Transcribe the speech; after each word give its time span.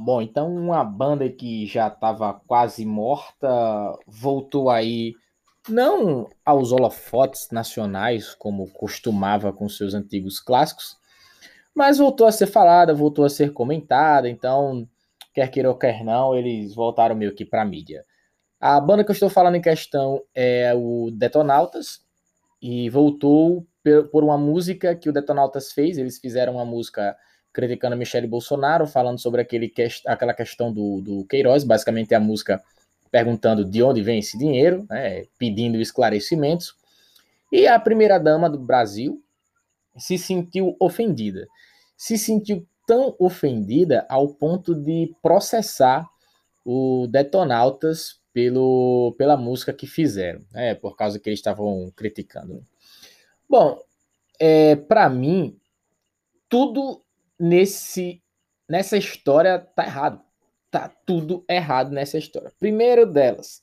Bom, 0.00 0.22
então 0.22 0.54
uma 0.54 0.84
banda 0.84 1.28
que 1.28 1.66
já 1.66 1.88
estava 1.88 2.32
quase 2.46 2.86
morta 2.86 3.48
voltou 4.06 4.70
aí 4.70 5.14
não 5.68 6.30
aos 6.44 6.70
holofotes 6.70 7.48
nacionais 7.50 8.32
como 8.32 8.70
costumava 8.70 9.52
com 9.52 9.68
seus 9.68 9.94
antigos 9.94 10.38
clássicos, 10.38 10.96
mas 11.74 11.98
voltou 11.98 12.28
a 12.28 12.32
ser 12.32 12.46
falada, 12.46 12.94
voltou 12.94 13.24
a 13.24 13.28
ser 13.28 13.52
comentada, 13.52 14.28
então 14.28 14.88
quer 15.34 15.50
queira 15.50 15.68
ou 15.68 15.76
quer 15.76 16.04
não, 16.04 16.34
eles 16.34 16.74
voltaram 16.76 17.16
meio 17.16 17.34
que 17.34 17.44
para 17.44 17.64
mídia. 17.64 18.04
A 18.60 18.80
banda 18.80 19.02
que 19.04 19.10
eu 19.10 19.14
estou 19.14 19.28
falando 19.28 19.56
em 19.56 19.60
questão 19.60 20.22
é 20.32 20.72
o 20.74 21.10
Detonautas 21.12 22.00
e 22.62 22.88
voltou 22.88 23.66
por 24.12 24.22
uma 24.22 24.38
música 24.38 24.94
que 24.94 25.08
o 25.08 25.12
Detonautas 25.12 25.72
fez. 25.72 25.98
Eles 25.98 26.18
fizeram 26.18 26.54
uma 26.54 26.64
música 26.64 27.16
criticando 27.58 27.94
a 27.94 27.98
Michelle 27.98 28.28
Bolsonaro, 28.28 28.86
falando 28.86 29.18
sobre 29.18 29.40
aquele, 29.40 29.72
aquela 30.06 30.32
questão 30.32 30.72
do, 30.72 31.00
do 31.00 31.24
Queiroz, 31.24 31.64
basicamente 31.64 32.14
a 32.14 32.20
música 32.20 32.62
perguntando 33.10 33.64
de 33.64 33.82
onde 33.82 34.00
vem 34.00 34.20
esse 34.20 34.38
dinheiro, 34.38 34.86
né, 34.88 35.26
pedindo 35.36 35.80
esclarecimentos. 35.80 36.76
E 37.50 37.66
a 37.66 37.76
primeira-dama 37.76 38.48
do 38.48 38.60
Brasil 38.60 39.20
se 39.96 40.16
sentiu 40.16 40.76
ofendida. 40.78 41.48
Se 41.96 42.16
sentiu 42.16 42.64
tão 42.86 43.16
ofendida 43.18 44.06
ao 44.08 44.28
ponto 44.28 44.72
de 44.72 45.12
processar 45.20 46.08
o 46.64 47.08
Detonautas 47.10 48.20
pelo, 48.32 49.16
pela 49.18 49.36
música 49.36 49.72
que 49.72 49.88
fizeram, 49.88 50.42
né, 50.52 50.76
por 50.76 50.94
causa 50.94 51.18
que 51.18 51.28
eles 51.28 51.40
estavam 51.40 51.92
criticando. 51.96 52.62
Bom, 53.50 53.80
é, 54.38 54.76
para 54.76 55.08
mim, 55.08 55.58
tudo 56.48 57.02
nesse 57.38 58.22
nessa 58.68 58.96
história 58.96 59.58
tá 59.58 59.84
errado. 59.84 60.20
Tá 60.70 60.92
tudo 61.06 61.44
errado 61.48 61.90
nessa 61.90 62.18
história. 62.18 62.52
Primeiro 62.58 63.06
delas, 63.06 63.62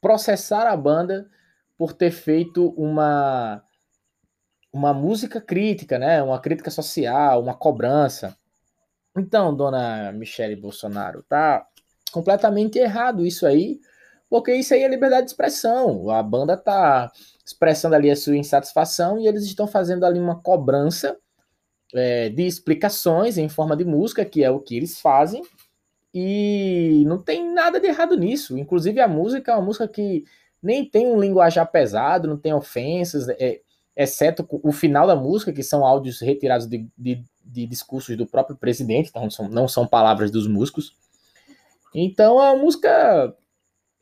processar 0.00 0.66
a 0.66 0.76
banda 0.76 1.28
por 1.76 1.92
ter 1.92 2.10
feito 2.10 2.70
uma 2.70 3.62
uma 4.72 4.92
música 4.92 5.40
crítica, 5.40 5.98
né? 5.98 6.22
Uma 6.22 6.40
crítica 6.40 6.70
social, 6.70 7.42
uma 7.42 7.54
cobrança. 7.54 8.36
Então, 9.16 9.54
dona 9.54 10.12
Michele 10.12 10.56
Bolsonaro, 10.56 11.22
tá 11.28 11.66
completamente 12.12 12.78
errado 12.78 13.26
isso 13.26 13.46
aí, 13.46 13.80
porque 14.30 14.54
isso 14.54 14.74
aí 14.74 14.82
é 14.82 14.88
liberdade 14.88 15.26
de 15.26 15.30
expressão. 15.32 16.10
A 16.10 16.22
banda 16.22 16.56
tá 16.56 17.10
expressando 17.44 17.94
ali 17.94 18.10
a 18.10 18.16
sua 18.16 18.36
insatisfação 18.36 19.18
e 19.18 19.26
eles 19.26 19.44
estão 19.44 19.66
fazendo 19.66 20.04
ali 20.04 20.18
uma 20.18 20.40
cobrança 20.40 21.16
é, 21.94 22.28
de 22.28 22.46
explicações 22.46 23.38
em 23.38 23.48
forma 23.48 23.76
de 23.76 23.84
música, 23.84 24.24
que 24.24 24.42
é 24.44 24.50
o 24.50 24.60
que 24.60 24.76
eles 24.76 25.00
fazem, 25.00 25.42
e 26.12 27.04
não 27.06 27.22
tem 27.22 27.52
nada 27.52 27.80
de 27.80 27.86
errado 27.86 28.16
nisso. 28.16 28.58
Inclusive, 28.58 29.00
a 29.00 29.08
música 29.08 29.52
é 29.52 29.54
uma 29.54 29.64
música 29.64 29.86
que 29.86 30.24
nem 30.62 30.84
tem 30.84 31.06
um 31.06 31.20
linguajar 31.20 31.70
pesado, 31.70 32.28
não 32.28 32.36
tem 32.36 32.52
ofensas, 32.52 33.28
é, 33.28 33.60
exceto 33.96 34.46
o 34.50 34.72
final 34.72 35.06
da 35.06 35.16
música, 35.16 35.52
que 35.52 35.62
são 35.62 35.84
áudios 35.84 36.20
retirados 36.20 36.66
de, 36.66 36.88
de, 36.96 37.24
de 37.44 37.66
discursos 37.66 38.16
do 38.16 38.26
próprio 38.26 38.56
presidente, 38.56 39.08
então 39.08 39.22
não 39.22 39.30
são, 39.30 39.48
não 39.48 39.68
são 39.68 39.86
palavras 39.86 40.30
dos 40.30 40.46
músicos. 40.46 40.96
Então, 41.94 42.38
a 42.38 42.56
música 42.56 43.36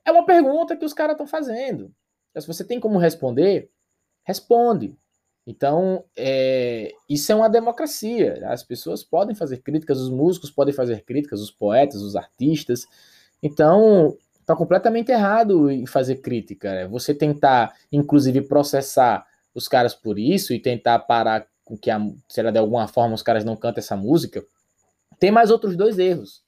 é 0.04 0.12
uma 0.12 0.26
pergunta 0.26 0.76
que 0.76 0.84
os 0.84 0.92
caras 0.92 1.14
estão 1.14 1.26
fazendo. 1.26 1.92
Então, 2.30 2.42
se 2.42 2.46
você 2.46 2.64
tem 2.64 2.78
como 2.78 2.98
responder, 2.98 3.70
responde. 4.24 4.94
Então, 5.46 6.04
é, 6.16 6.92
isso 7.08 7.30
é 7.30 7.34
uma 7.34 7.48
democracia. 7.48 8.42
As 8.48 8.64
pessoas 8.64 9.04
podem 9.04 9.34
fazer 9.34 9.58
críticas, 9.58 10.00
os 10.00 10.10
músicos 10.10 10.50
podem 10.50 10.74
fazer 10.74 11.04
críticas, 11.04 11.40
os 11.40 11.52
poetas, 11.52 12.02
os 12.02 12.16
artistas. 12.16 12.84
Então, 13.40 14.16
está 14.40 14.56
completamente 14.56 15.12
errado 15.12 15.70
em 15.70 15.86
fazer 15.86 16.16
crítica. 16.16 16.72
Né? 16.72 16.88
Você 16.88 17.14
tentar, 17.14 17.74
inclusive, 17.92 18.42
processar 18.42 19.24
os 19.54 19.68
caras 19.68 19.94
por 19.94 20.18
isso 20.18 20.52
e 20.52 20.58
tentar 20.58 20.98
parar 21.00 21.46
com 21.64 21.78
que, 21.78 21.90
a, 21.90 22.00
se 22.28 22.40
ela 22.40 22.50
de 22.50 22.58
alguma 22.58 22.88
forma, 22.88 23.14
os 23.14 23.22
caras 23.22 23.44
não 23.44 23.56
cantem 23.56 23.80
essa 23.80 23.96
música. 23.96 24.44
Tem 25.18 25.30
mais 25.30 25.50
outros 25.50 25.76
dois 25.76 25.96
erros. 25.98 26.42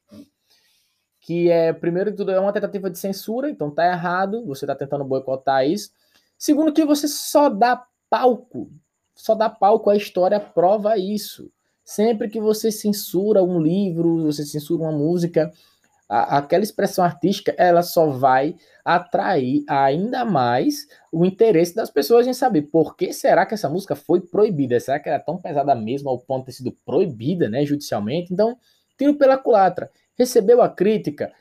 Que 1.21 1.51
é, 1.51 1.73
primeiro 1.73 2.11
de 2.11 2.17
tudo, 2.17 2.33
é 2.33 2.41
uma 2.41 2.53
tentativa 2.53 2.91
de 2.91 2.99
censura, 2.99 3.49
então 3.49 3.71
tá 3.71 3.87
errado, 3.87 4.45
você 4.45 4.65
está 4.65 4.75
tentando 4.75 5.05
boicotar 5.05 5.67
isso. 5.67 5.91
Segundo, 6.37 6.73
que 6.73 6.85
você 6.85 7.07
só 7.07 7.49
dá 7.49 7.85
palco 8.09 8.71
só 9.19 9.35
dá 9.35 9.51
palco 9.51 9.91
à 9.91 9.97
história 9.97 10.39
prova 10.39 10.97
isso. 10.97 11.51
Sempre 11.85 12.29
que 12.29 12.41
você 12.41 12.71
censura 12.71 13.43
um 13.43 13.61
livro, 13.61 14.23
você 14.23 14.45
censura 14.45 14.83
uma 14.85 14.93
música, 14.93 15.51
a, 16.09 16.39
aquela 16.39 16.63
expressão 16.63 17.05
artística, 17.05 17.53
ela 17.59 17.83
só 17.83 18.11
vai 18.11 18.55
atrair 18.85 19.65
ainda 19.69 20.25
mais 20.25 20.87
o 21.11 21.25
interesse 21.25 21.75
das 21.75 21.91
pessoas 21.91 22.27
em 22.27 22.33
saber 22.33 22.63
por 22.63 22.97
que 22.97 23.13
será 23.13 23.45
que 23.45 23.55
essa 23.55 23.69
música 23.69 23.97
foi 23.97 24.21
proibida? 24.21 24.79
Será 24.79 25.01
que 25.01 25.09
ela 25.09 25.19
é 25.19 25.23
tão 25.23 25.37
pesada 25.37 25.75
mesmo 25.75 26.09
ao 26.09 26.19
ponto 26.19 26.41
de 26.41 26.47
ter 26.47 26.53
sido 26.53 26.73
proibida, 26.87 27.49
né, 27.49 27.65
judicialmente? 27.67 28.33
Então, 28.33 28.57
tiro 28.97 29.15
pela 29.15 29.37
culatra. 29.37 29.91
Recebeu 30.17 30.63
a 30.63 30.69
crítica, 30.69 31.33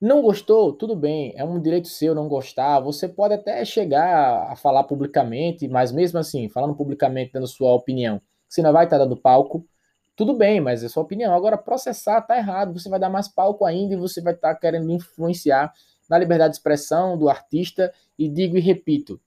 não 0.00 0.22
gostou? 0.22 0.72
Tudo 0.72 0.94
bem, 0.94 1.32
é 1.36 1.44
um 1.44 1.60
direito 1.60 1.88
seu 1.88 2.14
não 2.14 2.28
gostar. 2.28 2.80
Você 2.80 3.08
pode 3.08 3.34
até 3.34 3.64
chegar 3.64 4.50
a 4.50 4.56
falar 4.56 4.84
publicamente, 4.84 5.66
mas 5.66 5.90
mesmo 5.90 6.18
assim, 6.18 6.48
falando 6.48 6.74
publicamente, 6.74 7.32
dando 7.32 7.46
sua 7.46 7.72
opinião, 7.72 8.20
você 8.48 8.62
não 8.62 8.72
vai 8.72 8.84
estar 8.84 8.98
dando 8.98 9.16
palco. 9.16 9.66
Tudo 10.14 10.34
bem, 10.34 10.60
mas 10.60 10.82
é 10.82 10.88
sua 10.88 11.02
opinião. 11.02 11.34
Agora, 11.34 11.58
processar 11.58 12.22
tá 12.22 12.36
errado. 12.36 12.72
Você 12.72 12.88
vai 12.88 12.98
dar 12.98 13.10
mais 13.10 13.28
palco 13.28 13.64
ainda 13.64 13.94
e 13.94 13.96
você 13.96 14.20
vai 14.20 14.34
estar 14.34 14.54
querendo 14.54 14.90
influenciar 14.90 15.72
na 16.08 16.18
liberdade 16.18 16.52
de 16.52 16.58
expressão 16.58 17.16
do 17.16 17.28
artista. 17.28 17.92
E 18.18 18.28
digo 18.28 18.56
e 18.56 18.60
repito: 18.60 19.20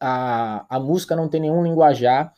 a, 0.00 0.66
a 0.68 0.78
música 0.78 1.16
não 1.16 1.28
tem 1.28 1.40
nenhum 1.40 1.64
linguajar 1.64 2.32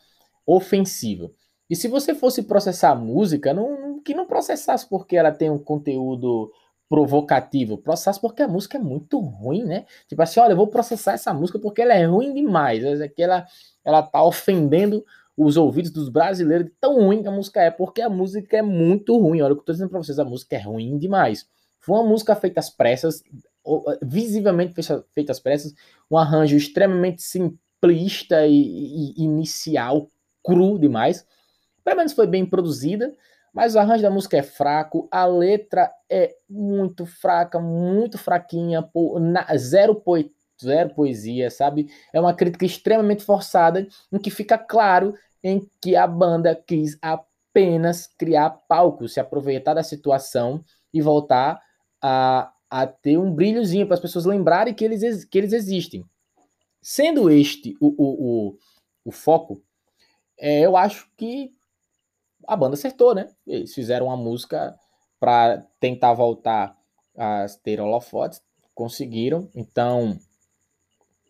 ofensivo. 0.47 1.35
E 1.69 1.75
se 1.75 1.89
você 1.89 2.15
fosse 2.15 2.43
processar 2.43 2.91
a 2.91 2.95
música, 2.95 3.53
não, 3.53 4.01
que 4.01 4.15
não 4.15 4.27
processasse 4.27 4.89
porque 4.89 5.17
ela 5.17 5.33
tem 5.33 5.51
um 5.51 5.59
conteúdo 5.59 6.53
provocativo. 6.89 7.79
Processo 7.79 8.21
porque 8.21 8.43
a 8.43 8.49
música 8.49 8.79
é 8.79 8.81
muito 8.81 9.19
ruim, 9.19 9.65
né? 9.65 9.87
Tipo 10.09 10.23
assim, 10.23 10.41
olha, 10.41 10.53
eu 10.53 10.57
vou 10.57 10.69
processar 10.69 11.13
essa 11.13 11.35
música 11.35 11.59
porque 11.59 11.83
ela 11.83 11.95
é 11.95 12.05
ruim 12.05 12.33
demais. 12.33 12.85
Aqui 13.01 13.23
ela, 13.23 13.47
ela 13.85 14.03
tá 14.03 14.23
ofendendo 14.23 15.05
os 15.37 15.57
ouvidos 15.57 15.91
dos 15.91 16.09
brasileiros 16.09 16.67
de 16.67 16.73
tão 16.81 16.95
ruim 16.95 17.23
que 17.23 17.29
a 17.29 17.33
música 17.33 17.61
é, 17.61 17.71
porque 17.71 18.01
a 18.01 18.09
música 18.09 18.57
é 18.57 18.63
muito 18.63 19.19
ruim. 19.19 19.43
Olha, 19.43 19.53
o 19.53 19.57
que 19.57 19.61
eu 19.63 19.67
tô 19.67 19.73
dizendo 19.73 19.91
pra 19.91 19.99
vocês, 19.99 20.19
a 20.19 20.25
música 20.25 20.57
é 20.57 20.61
ruim 20.61 20.99
demais. 20.99 21.47
Foi 21.79 21.97
uma 21.97 22.09
música 22.09 22.35
feita 22.35 22.59
às 22.59 22.71
pressas, 22.71 23.23
visivelmente 24.03 24.75
feita 25.13 25.33
às 25.33 25.39
pressas, 25.39 25.75
um 26.11 26.17
arranjo 26.17 26.57
extremamente 26.57 27.23
simplista 27.23 28.47
e, 28.47 29.13
e 29.17 29.23
inicial, 29.23 30.11
cru 30.43 30.79
demais. 30.79 31.27
Pelo 31.85 31.99
menos 31.99 32.13
foi 32.13 32.27
bem 32.27 32.47
produzida, 32.47 33.13
mas 33.57 33.75
o 33.75 33.79
arranjo 33.79 34.03
da 34.03 34.11
música 34.11 34.37
é 34.37 34.43
fraco, 34.43 35.09
a 35.11 35.25
letra 35.25 35.91
é 36.11 36.37
muito 36.47 37.07
fraca, 37.07 37.59
muito 37.59 38.19
fraquinha, 38.19 38.87
zero, 39.57 39.95
po 39.95 40.13
zero 40.63 40.95
poesia, 40.95 41.51
sabe? 41.51 41.91
É 42.13 42.21
uma 42.21 42.35
crítica 42.35 42.67
extremamente 42.67 43.25
forçada, 43.25 43.89
em 44.13 44.19
que 44.19 44.29
fica 44.29 44.59
claro 44.59 45.15
em 45.43 45.67
que 45.81 45.97
a 45.97 46.07
banda 46.07 46.55
quis 46.55 46.99
apenas 47.01 48.07
criar 48.19 48.51
palco, 48.51 49.09
se 49.09 49.21
aproveitar 49.21 49.73
da 49.73 49.83
situação 49.83 50.63
e 50.93 51.01
voltar 51.01 51.59
a, 52.03 52.53
a 52.69 52.87
ter 52.87 53.17
um 53.17 53.33
brilhozinho 53.33 53.87
para 53.87 53.95
as 53.95 54.01
pessoas 54.01 54.27
lembrarem 54.27 54.75
que 54.75 54.85
eles, 54.85 55.25
que 55.25 55.39
eles 55.39 55.55
existem. 55.55 56.05
Sendo 56.83 57.31
este 57.31 57.75
o, 57.81 57.87
o, 57.97 58.49
o, 58.49 58.59
o 59.07 59.11
foco, 59.11 59.63
é, 60.39 60.61
eu 60.61 60.77
acho 60.77 61.09
que 61.17 61.56
a 62.47 62.57
banda 62.57 62.75
acertou, 62.75 63.15
né? 63.15 63.29
Eles 63.47 63.75
fizeram 63.75 64.07
uma 64.07 64.17
música 64.17 64.75
para 65.19 65.63
tentar 65.81 66.13
voltar 66.15 66.77
a 67.17 67.47
ter 67.63 67.81
holofotes, 67.81 68.41
conseguiram. 68.75 69.49
Então, 69.55 70.19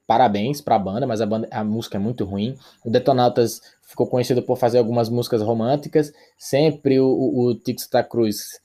parabéns 0.06 0.60
para 0.60 0.76
a 0.76 0.78
banda, 0.78 1.06
mas 1.06 1.20
a, 1.20 1.26
banda, 1.26 1.48
a 1.50 1.64
música 1.64 1.96
é 1.96 2.00
muito 2.00 2.24
ruim. 2.24 2.56
O 2.84 2.90
Detonautas 2.90 3.60
ficou 3.82 4.06
conhecido 4.06 4.42
por 4.42 4.56
fazer 4.56 4.78
algumas 4.78 5.08
músicas 5.08 5.42
românticas. 5.42 6.12
Sempre 6.36 7.00
o, 7.00 7.06
o, 7.06 7.46
o 7.46 7.54
Tix 7.54 7.88
da 7.88 8.02
Cruz 8.02 8.60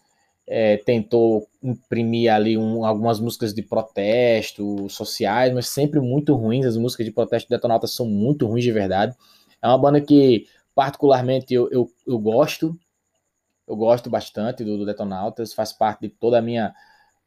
é, 0.48 0.78
tentou 0.78 1.48
imprimir 1.64 2.32
ali 2.32 2.58
um, 2.58 2.86
algumas 2.86 3.20
músicas 3.20 3.54
de 3.54 3.62
protesto, 3.62 4.90
sociais, 4.90 5.54
mas 5.54 5.68
sempre 5.68 6.00
muito 6.00 6.36
ruins. 6.36 6.66
As 6.66 6.78
músicas 6.78 7.06
de 7.06 7.12
protesto 7.12 7.48
do 7.48 7.56
Detonautas 7.56 7.92
são 7.92 8.06
muito 8.06 8.46
ruins 8.48 8.64
de 8.64 8.72
verdade. 8.72 9.16
É 9.62 9.68
uma 9.68 9.78
banda 9.78 10.02
que 10.02 10.48
particularmente 10.74 11.54
eu, 11.54 11.70
eu, 11.72 11.92
eu 12.06 12.18
gosto, 12.20 12.78
eu 13.68 13.76
gosto 13.76 14.10
bastante 14.10 14.64
do, 14.64 14.78
do, 14.78 14.86
Detonautas, 14.86 15.54
faz 15.54 15.74
parte 15.74 16.02
de 16.02 16.10
toda 16.10 16.40
a 16.40 16.42
minha, 16.42 16.74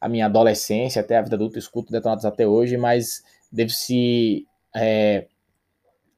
a 0.00 0.08
minha 0.08 0.26
adolescência, 0.26 1.00
até 1.00 1.16
a 1.16 1.22
vida 1.22 1.36
adulta, 1.36 1.58
escuto 1.58 1.92
Detonautas 1.92 2.24
até 2.24 2.46
hoje, 2.46 2.76
mas 2.76 3.22
deve-se 3.50 4.46
é, 4.74 5.26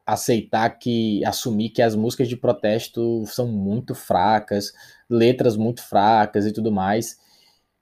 aceitar 0.07 0.71
que, 0.79 1.25
assumir 1.25 1.71
que 1.71 1.83
as 1.83 1.97
músicas 1.97 2.29
de 2.29 2.37
protesto 2.37 3.27
são 3.27 3.49
muito 3.49 3.95
fracas, 3.95 4.73
letras 5.11 5.57
muito 5.57 5.83
fracas 5.83 6.47
e 6.47 6.53
tudo 6.53 6.71
mais. 6.71 7.19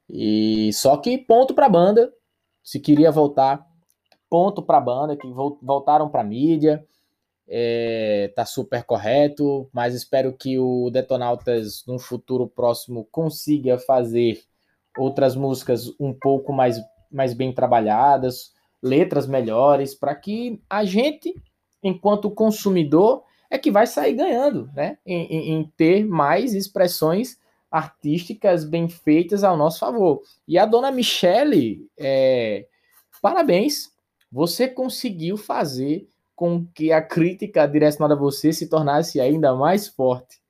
E 0.09 0.73
só 0.73 0.97
que 0.97 1.19
ponto 1.19 1.55
para 1.55 1.67
a 1.67 1.71
banda, 1.71 2.13
se 2.63 2.81
queria 2.81 3.11
voltar, 3.11 3.67
ponto 4.29 4.63
para 4.63 4.79
a 4.79 4.81
banda 4.81 5.17
que 5.17 5.29
voltaram 5.63 6.09
para 6.09 6.25
mídia, 6.25 6.85
é, 7.49 8.33
tá 8.35 8.45
super 8.45 8.85
correto, 8.85 9.69
mas 9.73 9.95
espero 9.95 10.33
que 10.33 10.59
o 10.59 10.91
Detonautas 10.91 11.85
num 11.87 11.99
futuro 11.99 12.49
próximo 12.49 13.07
consiga 13.11 13.79
fazer 13.79 14.43
outras 14.97 15.37
músicas 15.37 15.93
um 16.01 16.13
pouco 16.13 16.53
mais, 16.53 16.81
mais 17.11 17.35
bem 17.35 17.53
trabalhadas, 17.53 18.53
letras 18.83 19.27
melhores, 19.27 19.95
para 19.95 20.15
que 20.15 20.63
a 20.69 20.85
gente, 20.85 21.35
enquanto 21.83 22.31
consumidor, 22.31 23.25
é 23.51 23.59
que 23.59 23.71
vai 23.71 23.87
sair 23.87 24.15
ganhando, 24.15 24.71
né? 24.75 24.99
Em, 25.05 25.27
em, 25.27 25.53
em, 25.55 25.73
ter 25.77 26.05
mais 26.05 26.55
expressões 26.55 27.39
artísticas 27.71 28.65
bem 28.65 28.89
feitas 28.89 29.45
ao 29.45 29.57
nosso 29.57 29.81
favor. 29.81 30.23
E 30.47 30.59
a 30.59 30.67
dona 30.67 30.91
Michele, 30.91 31.89
é, 31.99 32.67
parabéns, 33.21 33.93
você 34.31 34.69
conseguiu 34.69 35.37
fazer 35.37 36.09
com 36.35 36.67
que 36.75 36.93
a 36.93 37.03
crítica 37.03 37.67
direcionada 37.67 38.15
a 38.15 38.19
você 38.19 38.53
se 38.53 38.69
tornasse 38.69 39.21
ainda 39.21 39.55
mais 39.55 39.89
forte. 39.89 40.44